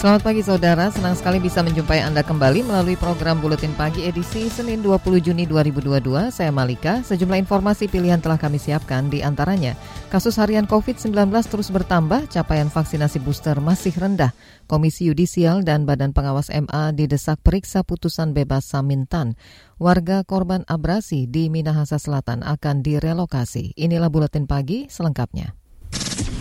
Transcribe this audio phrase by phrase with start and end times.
[0.00, 4.80] Selamat pagi saudara, senang sekali bisa menjumpai Anda kembali melalui program Buletin Pagi edisi Senin
[4.80, 6.32] 20 Juni 2022.
[6.32, 9.76] Saya Malika, sejumlah informasi pilihan telah kami siapkan di antaranya.
[10.08, 11.12] Kasus harian COVID-19
[11.44, 14.32] terus bertambah, capaian vaksinasi booster masih rendah.
[14.64, 19.36] Komisi Yudisial dan Badan Pengawas MA didesak periksa putusan bebas Samintan.
[19.76, 23.76] Warga korban abrasi di Minahasa Selatan akan direlokasi.
[23.76, 25.52] Inilah Buletin Pagi selengkapnya.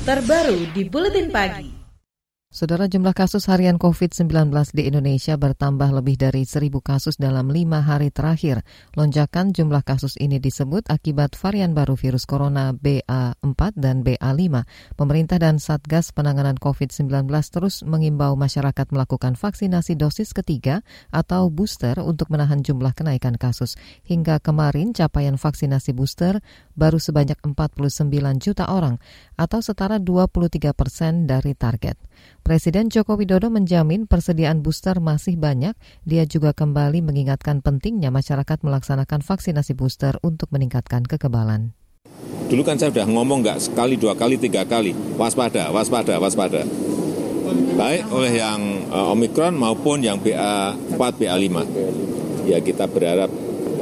[0.07, 1.78] Terbaru di Buletin Pagi.
[2.49, 4.25] Saudara jumlah kasus harian COVID-19
[4.73, 8.65] di Indonesia bertambah lebih dari seribu kasus dalam lima hari terakhir.
[8.97, 14.65] Lonjakan jumlah kasus ini disebut akibat varian baru virus corona BA4 dan BA5.
[14.97, 20.81] Pemerintah dan Satgas Penanganan COVID-19 terus mengimbau masyarakat melakukan vaksinasi dosis ketiga
[21.13, 23.77] atau booster untuk menahan jumlah kenaikan kasus.
[24.09, 26.41] Hingga kemarin capaian vaksinasi booster
[26.73, 28.09] baru sebanyak 49
[28.41, 28.97] juta orang
[29.39, 31.95] atau setara 23 persen dari target.
[32.43, 35.79] Presiden Joko Widodo menjamin persediaan booster masih banyak.
[36.03, 41.71] Dia juga kembali mengingatkan pentingnya masyarakat melaksanakan vaksinasi booster untuk meningkatkan kekebalan.
[42.51, 46.67] Dulu kan saya sudah ngomong nggak sekali, dua kali, tiga kali, waspada, waspada, waspada.
[47.79, 48.59] Baik oleh yang
[48.91, 51.55] uh, Omikron maupun yang BA4, BA5.
[52.49, 53.29] Ya kita berharap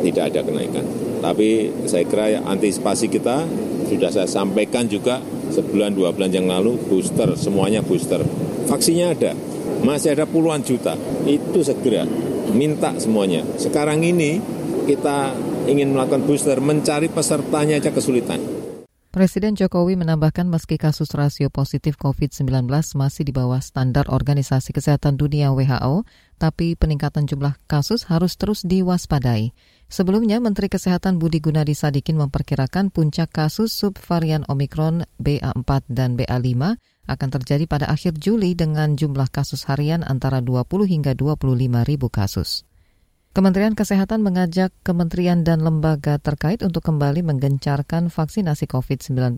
[0.03, 0.85] tidak ada kenaikan.
[1.21, 3.45] Tapi saya kira antisipasi kita
[3.87, 8.21] sudah saya sampaikan juga sebulan dua bulan yang lalu booster semuanya booster.
[8.67, 9.31] Vaksinnya ada.
[9.81, 10.97] Masih ada puluhan juta.
[11.23, 12.03] Itu segera.
[12.51, 13.43] Minta semuanya.
[13.59, 14.39] Sekarang ini
[14.87, 15.35] kita
[15.67, 18.57] ingin melakukan booster mencari pesertanya aja kesulitan.
[19.17, 25.49] Presiden Jokowi menambahkan meski kasus rasio positif COVID-19 masih di bawah standar Organisasi Kesehatan Dunia
[25.57, 26.05] WHO,
[26.37, 29.57] tapi peningkatan jumlah kasus harus terus diwaspadai.
[29.87, 36.75] Sebelumnya, Menteri Kesehatan Budi Gunadi Sadikin memperkirakan puncak kasus subvarian Omikron BA4 dan BA5
[37.07, 42.67] akan terjadi pada akhir Juli dengan jumlah kasus harian antara 20 hingga 25 ribu kasus.
[43.31, 49.37] Kementerian Kesehatan mengajak kementerian dan lembaga terkait untuk kembali menggencarkan vaksinasi COVID-19,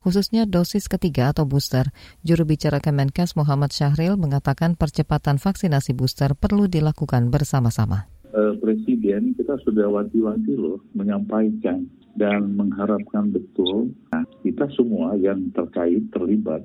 [0.00, 1.90] khususnya dosis ketiga atau booster.
[2.24, 8.19] Juru bicara Kemenkes Muhammad Syahril mengatakan percepatan vaksinasi booster perlu dilakukan bersama-sama.
[8.30, 16.06] Uh, Presiden kita sudah wanti-wanti loh menyampaikan dan mengharapkan betul nah, kita semua yang terkait
[16.14, 16.62] terlibat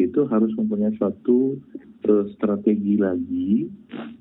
[0.00, 1.60] itu harus mempunyai suatu
[2.08, 3.68] uh, strategi lagi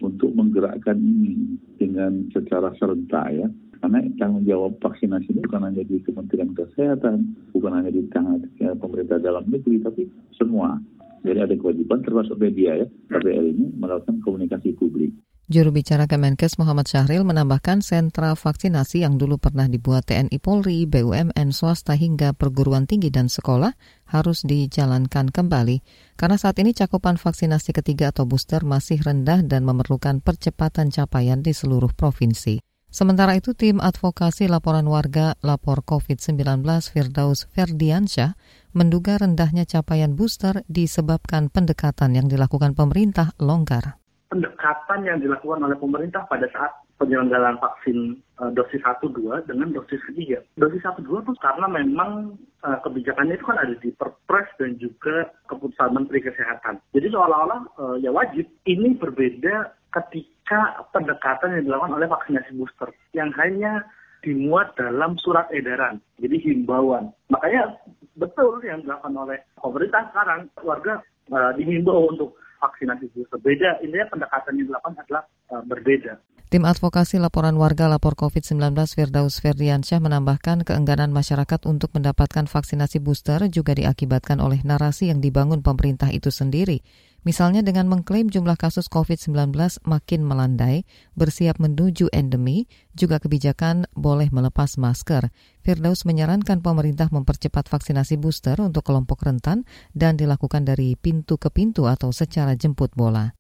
[0.04, 3.48] untuk menggerakkan ini dengan secara serentak ya.
[3.80, 8.44] Karena tanggung jawab vaksinasi ini bukan hanya di Kementerian Kesehatan, bukan hanya di tangan
[8.76, 10.04] pemerintah dalam negeri, tapi
[10.36, 10.76] semua.
[11.24, 15.16] Jadi ada kewajiban termasuk media ya, KBR ini melakukan komunikasi publik.
[15.50, 21.50] Juru bicara Kemenkes Muhammad Syahril menambahkan sentra vaksinasi yang dulu pernah dibuat TNI Polri, BUMN,
[21.58, 23.74] swasta hingga perguruan tinggi dan sekolah
[24.14, 25.82] harus dijalankan kembali
[26.22, 31.50] karena saat ini cakupan vaksinasi ketiga atau booster masih rendah dan memerlukan percepatan capaian di
[31.50, 32.62] seluruh provinsi.
[32.94, 36.62] Sementara itu, tim advokasi laporan warga lapor COVID-19
[36.94, 38.38] Firdaus Ferdiansyah
[38.78, 43.98] menduga rendahnya capaian booster disebabkan pendekatan yang dilakukan pemerintah longgar
[44.30, 46.70] pendekatan yang dilakukan oleh pemerintah pada saat
[47.02, 50.46] penyelenggaraan vaksin uh, dosis 1 2 dengan dosis ketiga.
[50.60, 55.34] Dosis 1 2 itu karena memang uh, kebijakannya itu kan ada di Perpres dan juga
[55.50, 56.78] keputusan Menteri Kesehatan.
[56.94, 58.46] Jadi seolah-olah uh, ya wajib.
[58.70, 63.82] Ini berbeda ketika pendekatan yang dilakukan oleh vaksinasi booster yang hanya
[64.22, 66.04] dimuat dalam surat edaran.
[66.20, 67.10] Jadi himbauan.
[67.32, 67.80] Makanya
[68.20, 71.02] betul yang dilakukan oleh pemerintah sekarang warga
[71.32, 73.40] uh, dihimbau untuk vaksinasi booster.
[73.40, 75.24] Beda, intinya pendekatan yang dilakukan adalah
[75.56, 76.20] uh, berbeda.
[76.50, 83.46] Tim advokasi laporan warga lapor COVID-19 Firdaus Ferdiansyah menambahkan keengganan masyarakat untuk mendapatkan vaksinasi booster
[83.54, 86.82] juga diakibatkan oleh narasi yang dibangun pemerintah itu sendiri.
[87.28, 94.76] Misalnya dengan mengklaim jumlah kasus COVID-19 makin melandai, bersiap menuju endemi, juga kebijakan boleh melepas
[94.80, 95.32] masker.
[95.64, 101.88] Firdaus menyarankan pemerintah mempercepat vaksinasi booster untuk kelompok rentan dan dilakukan dari pintu ke pintu
[101.88, 103.39] atau secara jemput bola.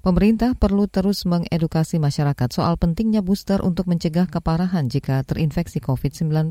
[0.00, 6.48] Pemerintah perlu terus mengedukasi masyarakat soal pentingnya booster untuk mencegah keparahan jika terinfeksi COVID-19.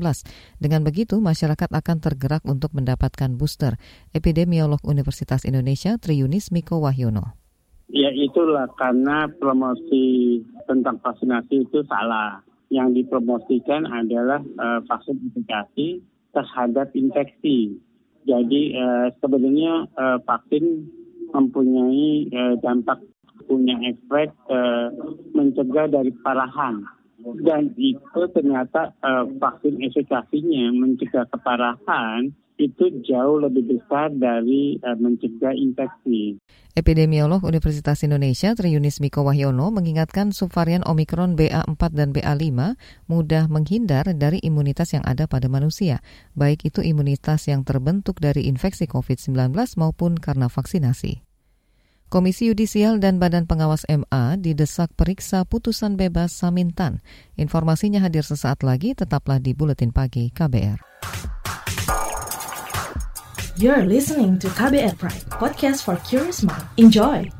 [0.62, 3.74] Dengan begitu, masyarakat akan tergerak untuk mendapatkan booster.
[4.14, 7.34] Epidemiolog Universitas Indonesia Triunis Miko Wahyono.
[7.90, 10.38] Ya itulah karena promosi
[10.70, 12.46] tentang vaksinasi itu salah.
[12.70, 15.98] Yang dipromosikan adalah uh, vaksin efikasi
[16.30, 17.82] terhadap infeksi.
[18.30, 20.86] Jadi uh, sebenarnya uh, vaksin
[21.34, 22.26] mempunyai
[22.58, 23.09] dampak
[23.50, 24.94] punya efek uh,
[25.34, 26.86] mencegah dari keparahan
[27.44, 35.56] dan itu ternyata uh, vaksin efikasinya mencegah keparahan itu jauh lebih besar dari uh, mencegah
[35.56, 36.36] infeksi.
[36.76, 42.76] Epidemiolog Universitas Indonesia Triunis Miko Wahyono mengingatkan subvarian Omikron BA4 dan BA5
[43.08, 46.04] mudah menghindar dari imunitas yang ada pada manusia,
[46.36, 51.29] baik itu imunitas yang terbentuk dari infeksi COVID-19 maupun karena vaksinasi.
[52.10, 57.06] Komisi Yudisial dan Badan Pengawas MA didesak periksa putusan bebas Samintan.
[57.38, 60.82] Informasinya hadir sesaat lagi, tetaplah di Buletin Pagi KBR.
[63.54, 66.66] You're listening to KBR Pride, podcast for curious mind.
[66.82, 67.39] Enjoy!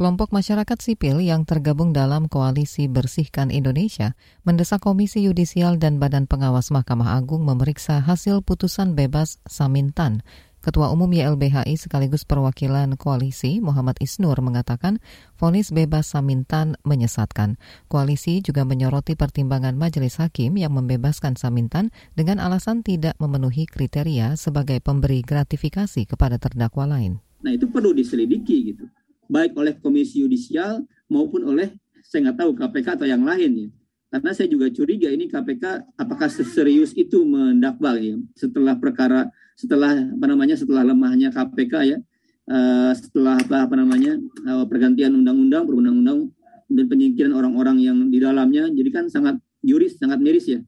[0.00, 4.16] Kelompok masyarakat sipil yang tergabung dalam koalisi Bersihkan Indonesia
[4.48, 10.24] mendesak Komisi Yudisial dan Badan Pengawas Mahkamah Agung memeriksa hasil putusan bebas Samintan.
[10.64, 15.04] Ketua Umum YLBHI sekaligus perwakilan koalisi Muhammad Isnur mengatakan
[15.36, 17.60] vonis bebas Samintan menyesatkan.
[17.92, 24.80] Koalisi juga menyoroti pertimbangan majelis hakim yang membebaskan Samintan dengan alasan tidak memenuhi kriteria sebagai
[24.80, 27.20] pemberi gratifikasi kepada terdakwa lain.
[27.44, 28.88] Nah itu perlu diselidiki gitu
[29.30, 31.70] baik oleh Komisi Yudisial maupun oleh
[32.02, 33.68] saya nggak tahu KPK atau yang lain ya.
[34.10, 38.18] Karena saya juga curiga ini KPK apakah seserius itu mendakbal ya?
[38.34, 41.98] Setelah perkara setelah apa namanya setelah lemahnya KPK ya
[42.50, 44.18] uh, setelah apa apa namanya
[44.50, 46.32] uh, pergantian undang-undang perundang-undang
[46.66, 50.60] dan penyingkiran orang-orang yang di dalamnya jadi kan sangat juris sangat miris ya.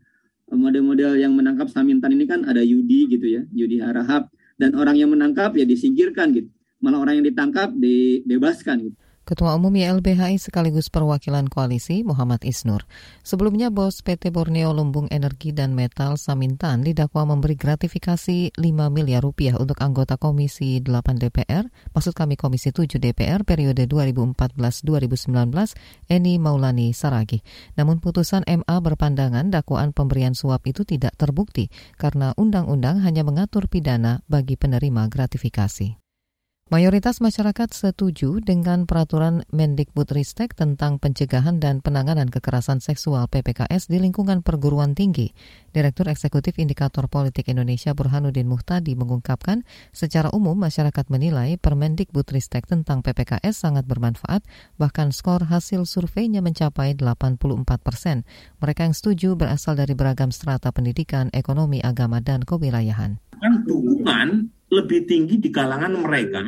[0.53, 4.29] Model-model yang menangkap Samintan ini kan ada Yudi gitu ya Yudi Harahap
[4.61, 6.53] dan orang yang menangkap ya disingkirkan gitu
[6.83, 8.99] malah orang yang ditangkap dibebaskan gitu.
[9.23, 12.83] Ketua Umum YLBHI sekaligus perwakilan koalisi Muhammad Isnur.
[13.23, 18.59] Sebelumnya bos PT Borneo Lumbung Energi dan Metal Samintan didakwa memberi gratifikasi 5
[18.91, 26.43] miliar rupiah untuk anggota Komisi 8 DPR, maksud kami Komisi 7 DPR periode 2014-2019, Eni
[26.43, 27.47] Maulani Saragi.
[27.79, 34.19] Namun putusan MA berpandangan dakwaan pemberian suap itu tidak terbukti karena undang-undang hanya mengatur pidana
[34.27, 36.02] bagi penerima gratifikasi.
[36.73, 44.41] Mayoritas masyarakat setuju dengan peraturan Mendikbudristek tentang pencegahan dan penanganan kekerasan seksual PPKS di lingkungan
[44.41, 45.35] perguruan tinggi.
[45.75, 53.69] Direktur Eksekutif Indikator Politik Indonesia Burhanuddin Muhtadi mengungkapkan, secara umum masyarakat menilai Permendikbudristek tentang PPKS
[53.69, 54.41] sangat bermanfaat,
[54.79, 57.43] bahkan skor hasil surveinya mencapai 84
[57.85, 58.25] persen.
[58.63, 63.19] Mereka yang setuju berasal dari beragam strata pendidikan, ekonomi, agama, dan kewilayahan.
[63.43, 66.41] Kan dukungan lebih tinggi di kalangan mereka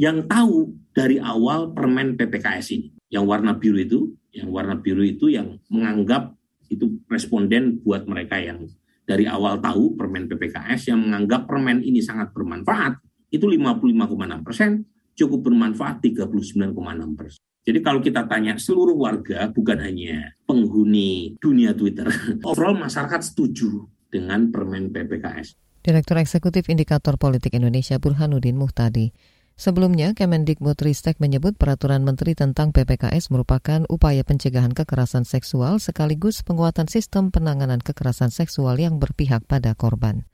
[0.00, 2.88] yang tahu dari awal permen PPKS ini.
[3.12, 4.00] Yang warna biru itu,
[4.32, 6.32] yang warna biru itu yang menganggap
[6.72, 8.66] itu responden buat mereka yang
[9.06, 12.98] dari awal tahu permen PPKS yang menganggap permen ini sangat bermanfaat
[13.30, 14.70] itu 55,6 persen,
[15.14, 16.74] cukup bermanfaat 39,6
[17.14, 17.40] persen.
[17.66, 22.06] Jadi kalau kita tanya seluruh warga, bukan hanya penghuni dunia Twitter,
[22.48, 25.65] overall masyarakat setuju dengan permen PPKS.
[25.86, 29.14] Direktur Eksekutif Indikator Politik Indonesia Burhanuddin Muhtadi.
[29.54, 37.30] Sebelumnya, Kemendikbudristek menyebut peraturan menteri tentang PPKS merupakan upaya pencegahan kekerasan seksual sekaligus penguatan sistem
[37.30, 40.26] penanganan kekerasan seksual yang berpihak pada korban.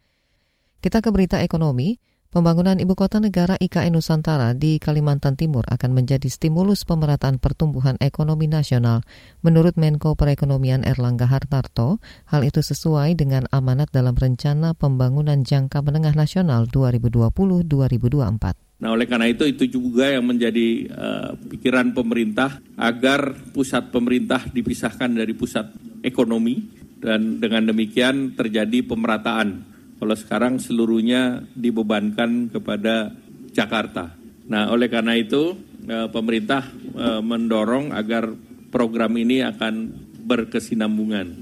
[0.80, 2.00] Kita ke berita ekonomi.
[2.32, 8.48] Pembangunan ibu kota negara IKN Nusantara di Kalimantan Timur akan menjadi stimulus pemerataan pertumbuhan ekonomi
[8.48, 9.04] nasional.
[9.44, 12.00] Menurut Menko Perekonomian Erlangga Hartarto,
[12.32, 18.80] hal itu sesuai dengan amanat dalam Rencana Pembangunan Jangka Menengah Nasional 2020-2024.
[18.80, 25.20] Nah, oleh karena itu itu juga yang menjadi uh, pikiran pemerintah agar pusat pemerintah dipisahkan
[25.20, 25.68] dari pusat
[26.00, 26.64] ekonomi
[26.96, 29.71] dan dengan demikian terjadi pemerataan
[30.02, 33.14] kalau sekarang seluruhnya dibebankan kepada
[33.54, 34.10] Jakarta.
[34.50, 35.54] Nah, oleh karena itu
[35.86, 38.34] eh, pemerintah eh, mendorong agar
[38.74, 39.94] program ini akan
[40.26, 41.41] berkesinambungan.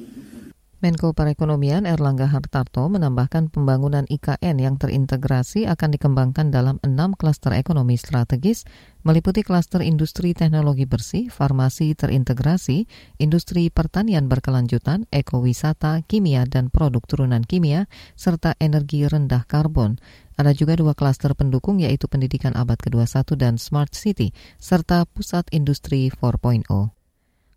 [0.80, 8.00] Menko Perekonomian Erlangga Hartarto menambahkan pembangunan IKN yang terintegrasi akan dikembangkan dalam enam klaster ekonomi
[8.00, 8.64] strategis,
[9.04, 12.88] meliputi klaster industri teknologi bersih, farmasi terintegrasi,
[13.20, 17.84] industri pertanian berkelanjutan, ekowisata, kimia dan produk turunan kimia,
[18.16, 20.00] serta energi rendah karbon.
[20.40, 26.08] Ada juga dua klaster pendukung yaitu pendidikan abad ke-21 dan smart city, serta pusat industri
[26.08, 26.99] 4.0.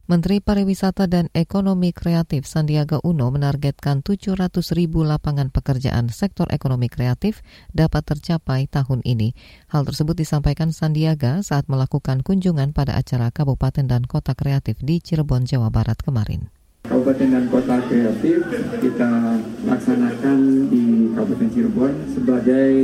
[0.03, 7.39] Menteri Pariwisata dan Ekonomi Kreatif Sandiaga Uno menargetkan 700 ribu lapangan pekerjaan sektor ekonomi kreatif
[7.71, 9.31] dapat tercapai tahun ini.
[9.71, 15.47] Hal tersebut disampaikan Sandiaga saat melakukan kunjungan pada acara Kabupaten dan Kota Kreatif di Cirebon,
[15.47, 16.51] Jawa Barat kemarin.
[16.83, 18.43] Kabupaten dan Kota Kreatif
[18.83, 22.75] kita laksanakan di Kabupaten Cirebon sebagai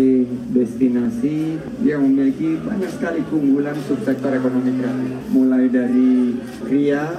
[0.56, 5.20] destinasi yang memiliki banyak sekali keunggulan subsektor ekonomi kreatif.
[5.36, 7.12] Mulai dari kria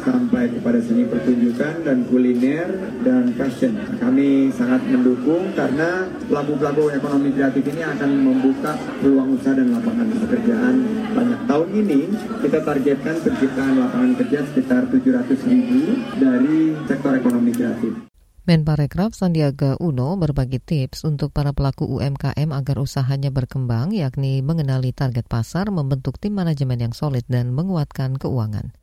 [0.00, 3.76] sampai kepada seni pertunjukan dan kuliner dan fashion.
[4.00, 8.72] Kami sangat mendukung karena pelaku-pelaku ekonomi kreatif ini akan membuka
[9.04, 10.74] peluang usaha dan lapangan pekerjaan
[11.12, 11.40] banyak.
[11.44, 12.00] Tahun ini
[12.40, 15.80] kita targetkan penciptaan lapangan kerja sekitar 700 ribu
[16.22, 17.92] dari sektor ekonomi kreatif.
[18.42, 25.30] Menparekraf Sandiaga Uno berbagi tips untuk para pelaku UMKM agar usahanya berkembang, yakni mengenali target
[25.30, 28.74] pasar, membentuk tim manajemen yang solid, dan menguatkan keuangan.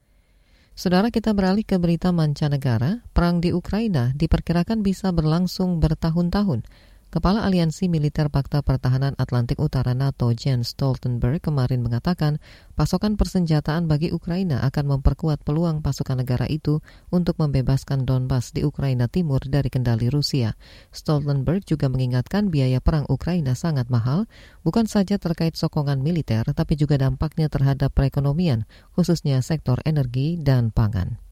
[0.79, 6.63] Saudara kita beralih ke berita mancanegara, perang di Ukraina diperkirakan bisa berlangsung bertahun-tahun.
[7.09, 12.37] Kepala Aliansi Militer Fakta Pertahanan Atlantik Utara NATO Jens Stoltenberg kemarin mengatakan
[12.77, 19.09] pasokan persenjataan bagi Ukraina akan memperkuat peluang pasukan negara itu untuk membebaskan Donbas di Ukraina
[19.09, 20.53] Timur dari kendali Rusia.
[20.93, 24.29] Stoltenberg juga mengingatkan biaya perang Ukraina sangat mahal,
[24.61, 31.28] bukan saja terkait sokongan militer, tapi juga dampaknya terhadap perekonomian, khususnya sektor energi dan pangan.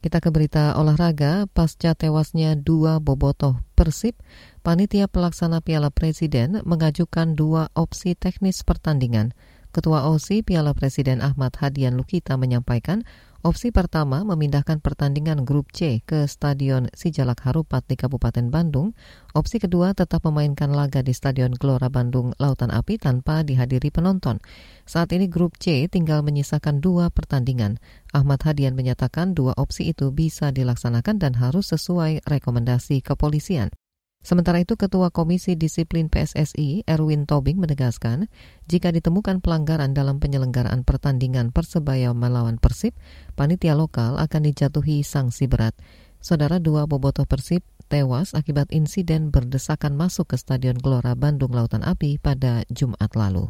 [0.00, 4.16] Kita ke berita olahraga, pasca tewasnya dua bobotoh Persib,
[4.64, 9.36] panitia pelaksana Piala Presiden mengajukan dua opsi teknis pertandingan.
[9.70, 13.06] Ketua OSI Piala Presiden Ahmad Hadian Lukita menyampaikan
[13.40, 18.92] Opsi pertama memindahkan pertandingan grup C ke Stadion Sijalak Harupat di Kabupaten Bandung.
[19.32, 24.44] Opsi kedua tetap memainkan laga di Stadion Gelora Bandung Lautan Api tanpa dihadiri penonton.
[24.84, 27.80] Saat ini grup C tinggal menyisakan dua pertandingan.
[28.12, 33.72] Ahmad Hadian menyatakan dua opsi itu bisa dilaksanakan dan harus sesuai rekomendasi kepolisian.
[34.20, 38.28] Sementara itu, Ketua Komisi Disiplin PSSI, Erwin Tobing, menegaskan
[38.68, 42.92] jika ditemukan pelanggaran dalam penyelenggaraan pertandingan Persebaya melawan Persib,
[43.32, 45.72] panitia lokal akan dijatuhi sanksi berat.
[46.20, 52.20] Saudara dua bobotoh Persib tewas akibat insiden berdesakan masuk ke Stadion Gelora Bandung Lautan Api
[52.20, 53.48] pada Jumat lalu.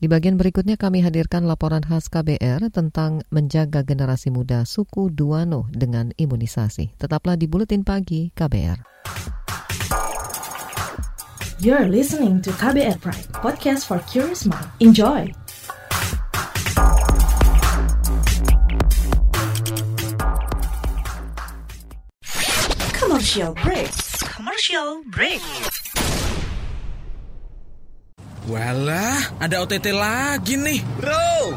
[0.00, 6.16] Di bagian berikutnya kami hadirkan laporan khas KBR tentang menjaga generasi muda suku Duano dengan
[6.16, 6.96] imunisasi.
[6.96, 8.96] Tetaplah di Buletin Pagi KBR.
[11.58, 14.68] You're listening to KBR Pride, podcast for curious mind.
[14.78, 15.32] Enjoy!
[22.92, 23.88] Commercial break.
[24.36, 25.40] Commercial break.
[28.44, 30.84] Walah, ada OTT lagi nih.
[31.00, 31.56] Bro,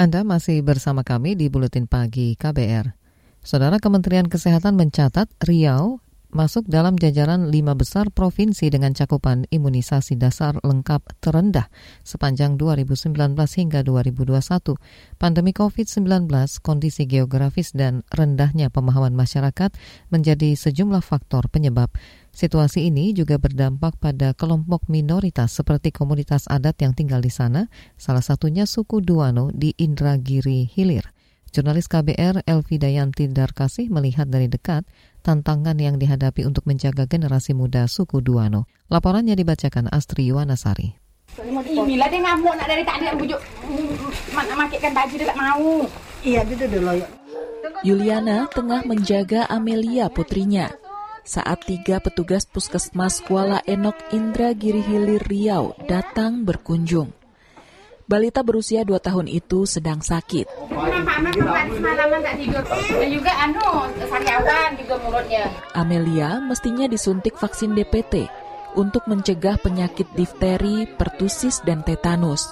[0.00, 2.96] Anda masih bersama kami di Buletin Pagi KBR.
[3.44, 6.00] Saudara Kementerian Kesehatan mencatat Riau
[6.32, 11.68] masuk dalam jajaran lima besar provinsi dengan cakupan imunisasi dasar lengkap terendah
[12.00, 15.20] sepanjang 2019 hingga 2021.
[15.20, 16.32] Pandemi COVID-19,
[16.64, 19.76] kondisi geografis dan rendahnya pemahaman masyarakat
[20.08, 21.92] menjadi sejumlah faktor penyebab
[22.30, 27.66] Situasi ini juga berdampak pada kelompok minoritas seperti komunitas adat yang tinggal di sana,
[27.98, 31.10] salah satunya suku Duano di Indragiri Hilir.
[31.50, 34.86] Jurnalis KBR Elvi Dayanti Darkasih melihat dari dekat
[35.26, 38.70] tantangan yang dihadapi untuk menjaga generasi muda suku Duano.
[38.86, 40.94] Laporannya dibacakan Astri Yuwanasari.
[41.70, 43.38] Bila dia ngamuk nak dari tadi bujuk
[44.34, 45.86] mak makaikan baju dia tak mau.
[46.22, 47.02] Iya, itu dulu.
[47.86, 50.70] Yuliana tengah menjaga Amelia putrinya.
[51.30, 57.14] Saat tiga petugas puskesmas Kuala Enok Indra Giri Hilir Riau datang berkunjung.
[58.10, 60.50] Balita berusia 2 tahun itu sedang sakit.
[63.30, 63.70] Anu,
[65.70, 68.26] Amelia mestinya disuntik vaksin DPT
[68.74, 72.50] untuk mencegah penyakit difteri, pertusis, dan tetanus.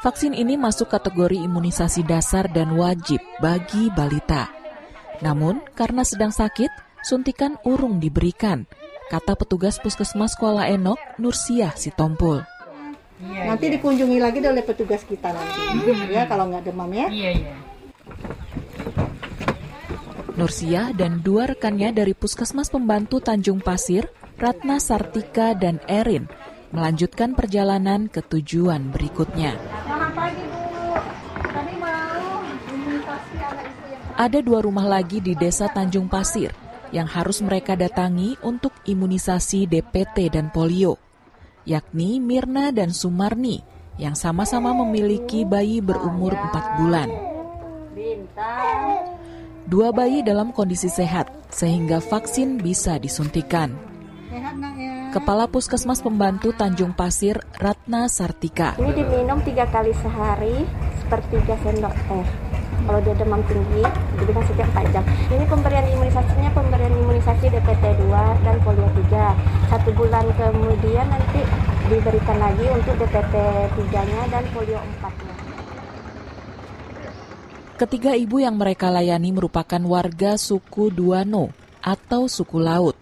[0.00, 4.48] Vaksin ini masuk kategori imunisasi dasar dan wajib bagi balita.
[5.20, 8.66] Namun, karena sedang sakit, suntikan urung diberikan,
[9.08, 12.44] kata petugas puskesmas Kuala Enok, Nursiah Sitompul.
[13.18, 13.74] Iya, nanti iya.
[13.78, 15.58] dikunjungi lagi oleh petugas kita nanti.
[15.58, 16.06] Hmm.
[16.06, 17.10] Ya kalau nggak demam ya.
[17.10, 17.54] Iya, iya.
[20.38, 24.06] Nursia dan dua rekannya dari Puskesmas Pembantu Tanjung Pasir,
[24.38, 26.30] Ratna Sartika dan Erin,
[26.70, 29.58] melanjutkan perjalanan ke tujuan berikutnya.
[34.14, 40.32] Ada dua rumah lagi di Desa Tanjung Pasir yang harus mereka datangi untuk imunisasi DPT
[40.32, 40.98] dan polio
[41.68, 43.60] yakni Mirna dan Sumarni
[44.00, 47.08] yang sama-sama memiliki bayi berumur 4 bulan.
[49.68, 53.76] Dua bayi dalam kondisi sehat sehingga vaksin bisa disuntikan.
[55.12, 58.80] Kepala Puskesmas Pembantu Tanjung Pasir, Ratna Sartika.
[58.80, 60.64] Ini diminum tiga kali sehari,
[61.04, 62.47] sepertiga sendok teh
[62.88, 63.84] kalau dia demam tinggi
[64.16, 65.04] diberikan setiap 4 jam.
[65.28, 69.68] Ini pemberian imunisasinya pemberian imunisasi DPT 2 dan polio 3.
[69.68, 71.44] Satu bulan kemudian nanti
[71.92, 73.34] diberikan lagi untuk DPT
[73.76, 75.34] 3-nya dan polio 4-nya.
[77.78, 81.52] Ketiga ibu yang mereka layani merupakan warga suku Duano
[81.84, 82.96] atau suku laut.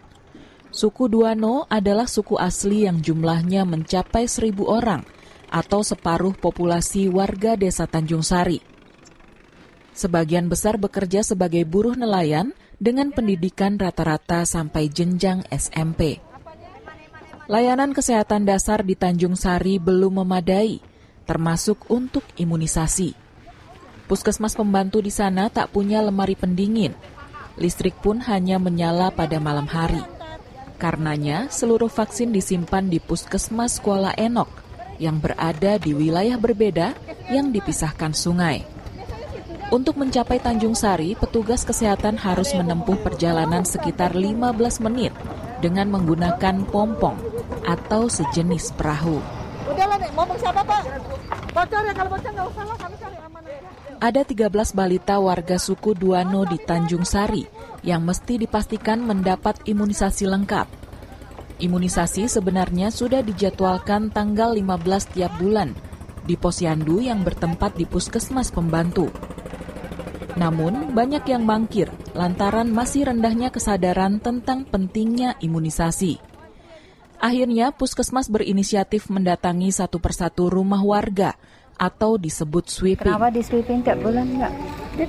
[0.68, 5.00] Suku Duano adalah suku asli yang jumlahnya mencapai seribu orang
[5.48, 8.75] atau separuh populasi warga desa Tanjung Sari.
[9.96, 16.20] Sebagian besar bekerja sebagai buruh nelayan dengan pendidikan rata-rata sampai jenjang SMP.
[17.48, 20.84] Layanan kesehatan dasar di Tanjung Sari belum memadai,
[21.24, 23.16] termasuk untuk imunisasi.
[24.04, 26.92] Puskesmas pembantu di sana tak punya lemari pendingin.
[27.56, 30.04] Listrik pun hanya menyala pada malam hari.
[30.76, 34.52] Karenanya, seluruh vaksin disimpan di Puskesmas Kuala Enok
[35.00, 36.92] yang berada di wilayah berbeda
[37.32, 38.75] yang dipisahkan sungai.
[39.66, 44.54] Untuk mencapai Tanjung Sari, petugas kesehatan harus menempuh perjalanan sekitar 15
[44.86, 45.10] menit
[45.58, 47.18] dengan menggunakan pompong
[47.66, 49.18] atau sejenis perahu.
[53.98, 57.42] Ada 13 balita warga suku Duano di Tanjung Sari
[57.82, 60.68] yang mesti dipastikan mendapat imunisasi lengkap.
[61.58, 65.74] Imunisasi sebenarnya sudah dijadwalkan tanggal 15 tiap bulan
[66.22, 69.08] di posyandu yang bertempat di puskesmas pembantu.
[70.36, 76.20] Namun, banyak yang mangkir lantaran masih rendahnya kesadaran tentang pentingnya imunisasi.
[77.16, 81.32] Akhirnya, puskesmas berinisiatif mendatangi satu persatu rumah warga
[81.80, 83.08] atau disebut sweeping.
[83.08, 84.52] Kenapa di sweeping tiap bulan enggak?
[85.00, 85.08] Dia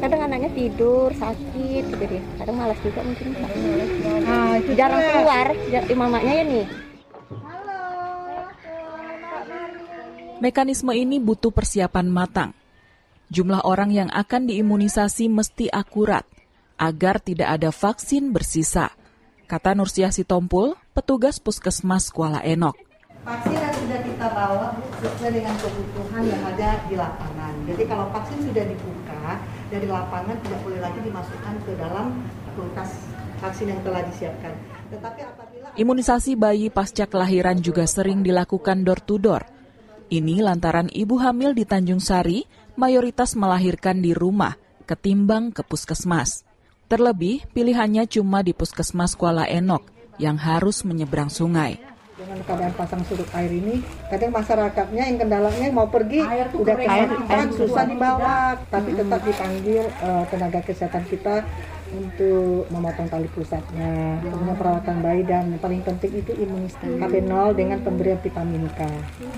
[0.00, 2.24] kadang anaknya tidur, sakit, gitu deh.
[2.40, 3.36] Kadang malas juga mungkin.
[4.24, 5.46] Nah, itu jarang keluar,
[5.92, 6.66] mamanya ya nih.
[10.40, 12.56] Mekanisme ini butuh persiapan matang
[13.34, 16.22] Jumlah orang yang akan diimunisasi mesti akurat
[16.78, 18.94] agar tidak ada vaksin bersisa,
[19.50, 22.78] kata Nursiah Sitompul, petugas puskesmas Kuala Enok.
[23.26, 27.54] Vaksin yang sudah kita bawa sesuai dengan kebutuhan yang ada di lapangan.
[27.74, 32.06] Jadi kalau vaksin sudah dibuka dari lapangan tidak boleh lagi dimasukkan ke dalam
[32.54, 32.90] kulkas
[33.42, 34.54] vaksin yang telah disiapkan.
[34.94, 39.42] Tetapi apabila imunisasi bayi pasca kelahiran juga sering dilakukan door to door.
[40.06, 42.44] Ini lantaran ibu hamil di Tanjung Sari
[42.74, 46.44] mayoritas melahirkan di rumah ketimbang ke puskesmas.
[46.86, 49.88] Terlebih, pilihannya cuma di puskesmas Kuala Enok
[50.20, 51.80] yang harus menyeberang sungai.
[52.14, 57.10] Dengan keadaan pasang surut air ini, kadang masyarakatnya yang kendalanya mau pergi, air udah air,
[57.10, 61.42] air susah dibawa, tapi tetap dipanggil uh, tenaga kesehatan kita
[61.94, 68.18] untuk memotong tali pusatnya, kemudian perawatan bayi dan paling penting itu imunisasi KB0 dengan pemberian
[68.18, 68.80] vitamin K.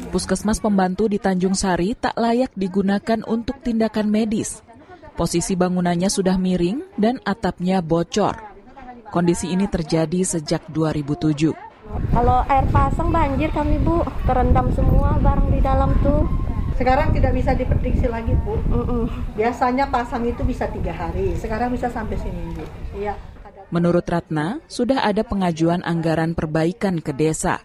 [0.08, 4.64] Puskesmas pembantu di Tanjung Sari tak layak digunakan untuk tindakan medis.
[5.16, 8.36] Posisi bangunannya sudah miring dan atapnya bocor.
[9.08, 11.56] Kondisi ini terjadi sejak 2007.
[12.12, 16.26] Kalau air pasang banjir kami Bu, terendam semua barang di dalam tuh.
[16.76, 18.60] Sekarang tidak bisa diprediksi lagi Bu.
[19.32, 22.64] Biasanya pasang itu bisa tiga hari, sekarang bisa sampai seminggu.
[22.92, 23.16] Iya.
[23.72, 27.64] Menurut Ratna, sudah ada pengajuan anggaran perbaikan ke desa,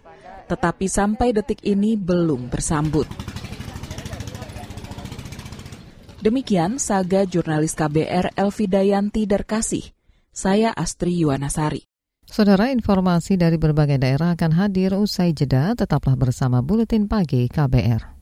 [0.50, 3.06] tetapi sampai detik ini belum bersambut.
[6.21, 9.86] Demikian saga jurnalis KBR Elvi Dayanti Darkasih.
[10.32, 11.84] Saya Astri Yuwanasari.
[12.26, 15.76] Saudara, informasi dari berbagai daerah akan hadir usai jeda.
[15.76, 18.21] Tetaplah bersama Buletin Pagi KBR.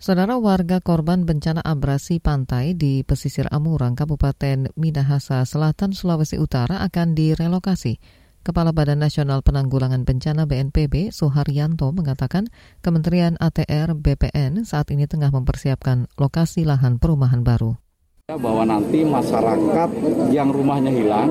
[0.00, 7.12] Saudara warga korban bencana abrasi pantai di pesisir Amurang, Kabupaten Minahasa Selatan, Sulawesi Utara akan
[7.12, 8.00] direlokasi.
[8.40, 12.48] Kepala Badan Nasional Penanggulangan Bencana BNPB, Suharyanto, mengatakan
[12.80, 17.76] Kementerian ATR BPN saat ini tengah mempersiapkan lokasi lahan perumahan baru.
[18.32, 19.90] Bahwa nanti masyarakat
[20.32, 21.28] yang rumahnya hilang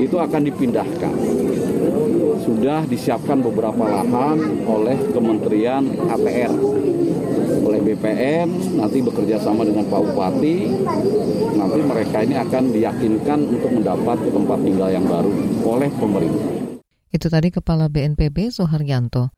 [0.00, 1.12] itu akan dipindahkan.
[2.40, 6.56] Sudah disiapkan beberapa lahan oleh Kementerian ATR
[7.86, 8.48] BPN
[8.82, 10.56] nanti bekerja sama dengan Pak Bupati
[11.54, 15.30] nanti mereka ini akan diyakinkan untuk mendapat tempat tinggal yang baru
[15.62, 16.82] oleh pemerintah.
[17.14, 19.30] Itu tadi Kepala BNPB Soharyanto.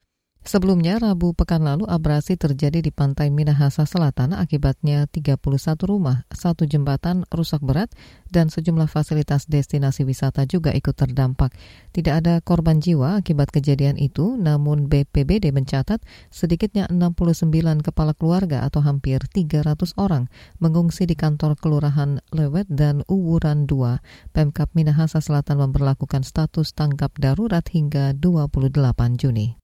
[0.49, 5.37] Sebelumnya, Rabu pekan lalu abrasi terjadi di pantai Minahasa Selatan akibatnya 31
[5.85, 7.93] rumah, satu jembatan rusak berat,
[8.33, 11.53] dan sejumlah fasilitas destinasi wisata juga ikut terdampak.
[11.93, 16.01] Tidak ada korban jiwa akibat kejadian itu, namun BPBD mencatat
[16.33, 20.33] sedikitnya 69 kepala keluarga atau hampir 300 orang
[20.65, 24.33] mengungsi di kantor Kelurahan Lewet dan Uwuran 2.
[24.33, 29.58] Pemkap Minahasa Selatan memperlakukan status tanggap darurat hingga 28 Juni.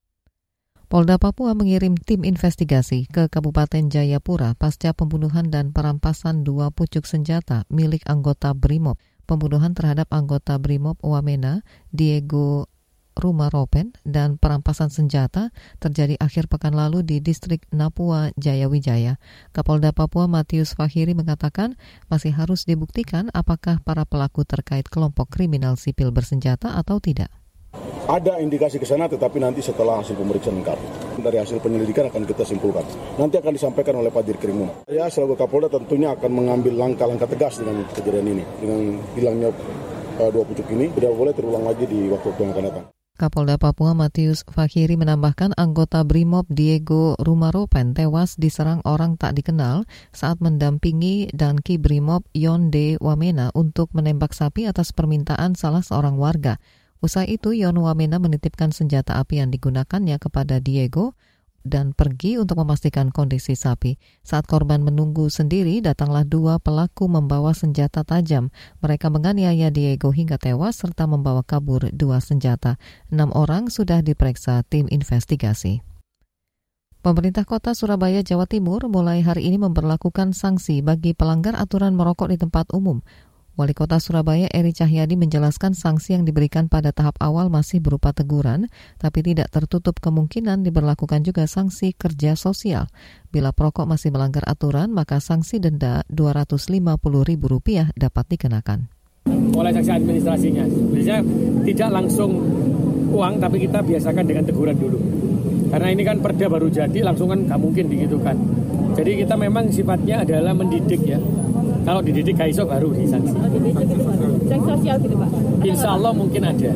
[0.85, 7.65] Polda Papua mengirim tim investigasi ke Kabupaten Jayapura pasca pembunuhan dan perampasan dua pucuk senjata
[7.73, 8.93] milik anggota BRIMOB.
[9.25, 12.69] Pembunuhan terhadap anggota BRIMOB Wamena, Diego
[13.17, 15.49] Rumaropen, dan perampasan senjata
[15.81, 19.17] terjadi akhir pekan lalu di distrik Napua, Jayawijaya.
[19.57, 21.81] Kapolda Papua Matius Fahiri mengatakan
[22.13, 27.33] masih harus dibuktikan apakah para pelaku terkait kelompok kriminal sipil bersenjata atau tidak.
[28.05, 30.77] Ada indikasi ke sana tetapi nanti setelah hasil pemeriksaan lengkap.
[31.25, 32.85] Dari hasil penyelidikan akan kita simpulkan.
[33.17, 37.81] Nanti akan disampaikan oleh Pak Dirkrim Ya, selaku Kapolda tentunya akan mengambil langkah-langkah tegas dengan
[37.97, 38.43] kejadian ini.
[38.61, 39.49] Dengan hilangnya
[40.21, 42.85] uh, dua pucuk ini, tidak boleh terulang lagi di waktu-waktu yang akan datang.
[43.17, 50.43] Kapolda Papua Matius Fakhiri menambahkan anggota BRIMOB Diego Rumaropen tewas diserang orang tak dikenal saat
[50.45, 56.61] mendampingi Danki BRIMOB Yonde Wamena untuk menembak sapi atas permintaan salah seorang warga.
[57.03, 61.13] Usai itu, Yon Wamena menitipkan senjata api yang digunakannya kepada Diego
[61.65, 63.97] dan pergi untuk memastikan kondisi sapi.
[64.21, 68.53] Saat korban menunggu sendiri, datanglah dua pelaku membawa senjata tajam.
[68.85, 72.77] Mereka menganiaya Diego hingga tewas serta membawa kabur dua senjata.
[73.09, 75.81] Enam orang sudah diperiksa tim investigasi.
[77.05, 82.37] Pemerintah Kota Surabaya, Jawa Timur mulai hari ini memperlakukan sanksi bagi pelanggar aturan merokok di
[82.41, 83.05] tempat umum.
[83.55, 88.67] Wali Kota Surabaya Eri Cahyadi menjelaskan sanksi yang diberikan pada tahap awal masih berupa teguran,
[88.99, 92.91] tapi tidak tertutup kemungkinan diberlakukan juga sanksi kerja sosial.
[93.31, 98.91] Bila perokok masih melanggar aturan, maka sanksi denda Rp250.000 dapat dikenakan.
[99.55, 101.21] Oleh sanksi administrasinya, biasanya
[101.63, 102.35] tidak langsung
[103.07, 104.99] uang, tapi kita biasakan dengan teguran dulu.
[105.71, 108.35] Karena ini kan perda baru jadi, langsung kan nggak mungkin digitukan.
[108.99, 111.19] Jadi kita memang sifatnya adalah mendidik ya
[111.85, 113.37] kalau dididik kaiso baru disanksi.
[114.49, 115.29] Sanksi sosial gitu Pak?
[115.61, 116.71] Insya Allah mungkin ada.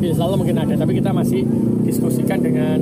[0.00, 0.74] Insya Allah mungkin ada.
[0.74, 1.44] Tapi kita masih
[1.84, 2.80] diskusikan dengan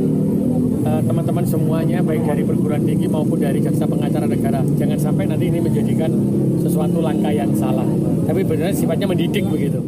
[0.87, 4.63] eh, teman-teman uh, semuanya baik dari perguruan tinggi maupun dari jaksa pengacara negara.
[4.79, 6.11] Jangan sampai nanti ini menjadikan
[6.63, 7.87] sesuatu langkah yang salah.
[8.31, 9.83] Tapi benar sifatnya mendidik begitu.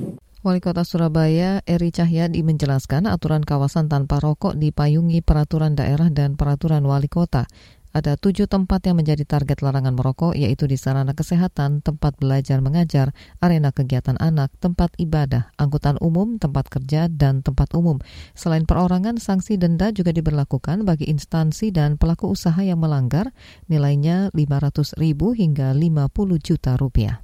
[0.44, 6.84] Wali Kota Surabaya Eri Cahyadi menjelaskan aturan kawasan tanpa rokok dipayungi peraturan daerah dan peraturan
[6.84, 7.48] wali kota.
[7.94, 13.14] Ada tujuh tempat yang menjadi target larangan merokok, yaitu di sarana kesehatan, tempat belajar mengajar,
[13.38, 18.02] arena kegiatan anak, tempat ibadah, angkutan umum, tempat kerja, dan tempat umum.
[18.34, 23.32] Selain perorangan, sanksi denda juga diberlakukan bagi instansi dan pelaku usaha yang melanggar,
[23.70, 27.23] nilainya 500 ribu hingga 50 juta rupiah.